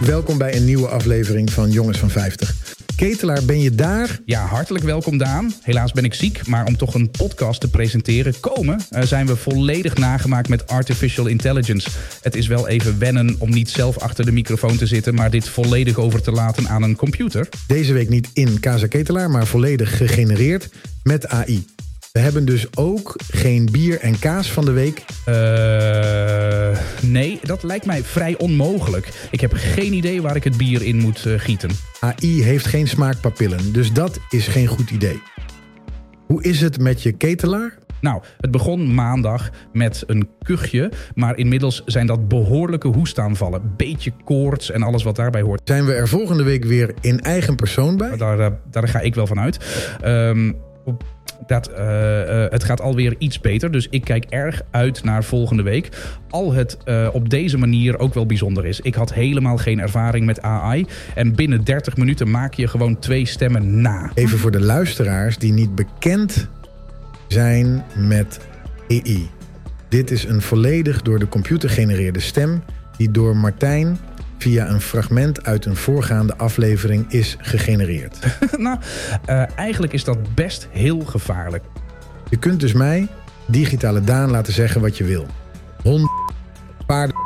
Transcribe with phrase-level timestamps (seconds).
[0.00, 2.54] Welkom bij een nieuwe aflevering van Jongens van 50.
[2.96, 4.20] Ketelaar, ben je daar?
[4.24, 5.54] Ja, hartelijk welkom Daan.
[5.62, 8.80] Helaas ben ik ziek, maar om toch een podcast te presenteren komen...
[8.90, 11.90] Uh, zijn we volledig nagemaakt met artificial intelligence.
[12.22, 15.14] Het is wel even wennen om niet zelf achter de microfoon te zitten...
[15.14, 17.48] maar dit volledig over te laten aan een computer.
[17.66, 20.68] Deze week niet in Casa Ketelaar, maar volledig gegenereerd
[21.02, 21.75] met AI.
[22.16, 25.04] We hebben dus ook geen bier en kaas van de week.
[25.28, 29.28] Uh, nee, dat lijkt mij vrij onmogelijk.
[29.30, 31.70] Ik heb geen idee waar ik het bier in moet uh, gieten.
[32.00, 35.22] AI heeft geen smaakpapillen, dus dat is geen goed idee.
[36.26, 37.78] Hoe is het met je ketelaar?
[38.00, 43.74] Nou, het begon maandag met een kuchje, maar inmiddels zijn dat behoorlijke hoestaanvallen.
[43.76, 45.60] Beetje koorts en alles wat daarbij hoort.
[45.64, 48.16] Zijn we er volgende week weer in eigen persoon bij?
[48.16, 49.58] Daar, uh, daar ga ik wel van uit.
[50.04, 50.56] Um,
[51.46, 53.70] dat, uh, uh, het gaat alweer iets beter.
[53.70, 55.88] Dus ik kijk erg uit naar volgende week.
[56.30, 58.80] Al het uh, op deze manier ook wel bijzonder is.
[58.80, 60.86] Ik had helemaal geen ervaring met AI.
[61.14, 64.10] En binnen 30 minuten maak je gewoon twee stemmen na.
[64.14, 66.48] Even voor de luisteraars die niet bekend
[67.28, 68.40] zijn met
[68.88, 69.28] AI.
[69.88, 72.62] Dit is een volledig door de computer genereerde stem...
[72.96, 73.98] die door Martijn
[74.38, 78.18] via een fragment uit een voorgaande aflevering is gegenereerd.
[78.56, 78.78] nou,
[79.28, 81.64] uh, eigenlijk is dat best heel gevaarlijk.
[82.30, 83.08] Je kunt dus mij,
[83.46, 85.26] digitale Daan, laten zeggen wat je wil.
[85.82, 86.10] Hond,
[86.86, 87.16] paarden,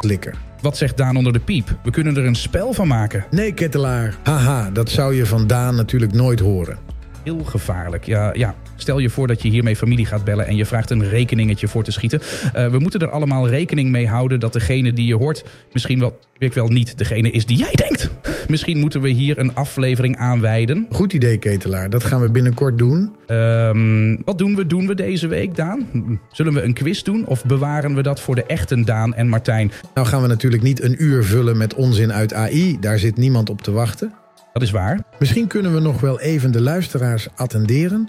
[0.00, 0.34] likker.
[0.60, 1.78] Wat zegt Daan onder de piep?
[1.82, 3.24] We kunnen er een spel van maken.
[3.30, 4.16] Nee, kettelaar.
[4.22, 6.78] Haha, dat zou je van Daan natuurlijk nooit horen.
[7.22, 8.04] Heel gevaarlijk.
[8.04, 8.54] Ja, ja.
[8.76, 11.84] Stel je voor dat je hiermee familie gaat bellen en je vraagt een rekeningetje voor
[11.84, 12.20] te schieten.
[12.56, 16.18] Uh, we moeten er allemaal rekening mee houden dat degene die je hoort misschien wel,
[16.38, 18.10] ik wel niet, degene is die jij denkt.
[18.48, 20.86] Misschien moeten we hier een aflevering aan wijden.
[20.90, 21.90] Goed idee, Ketelaar.
[21.90, 23.14] Dat gaan we binnenkort doen.
[23.26, 25.88] Um, wat doen we, doen we deze week, Daan?
[26.32, 29.72] Zullen we een quiz doen of bewaren we dat voor de echten Daan en Martijn?
[29.94, 32.76] Nou gaan we natuurlijk niet een uur vullen met onzin uit AI.
[32.80, 34.12] Daar zit niemand op te wachten.
[34.52, 35.00] Dat is waar.
[35.18, 38.08] Misschien kunnen we nog wel even de luisteraars attenderen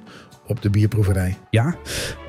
[0.50, 1.38] op de bierproeverij.
[1.50, 1.76] Ja,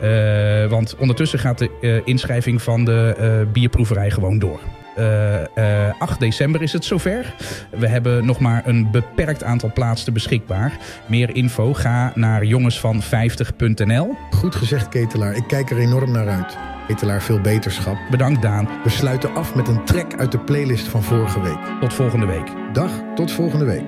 [0.02, 3.16] uh, want ondertussen gaat de uh, inschrijving van de
[3.46, 4.60] uh, bierproeverij gewoon door.
[4.98, 7.34] Uh, 8 december is het zover.
[7.78, 10.78] We hebben nog maar een beperkt aantal plaatsen beschikbaar.
[11.06, 14.16] Meer info ga naar jongensvan50.nl.
[14.30, 15.36] Goed gezegd, Ketelaar.
[15.36, 16.79] Ik kijk er enorm naar uit.
[16.90, 17.96] Ketelaar, veel beterschap.
[18.10, 18.68] Bedankt, Daan.
[18.84, 21.58] We sluiten af met een track uit de playlist van vorige week.
[21.80, 22.52] Tot volgende week.
[22.72, 23.84] Dag, tot volgende week.